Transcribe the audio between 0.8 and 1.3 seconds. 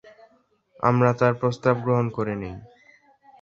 আমরা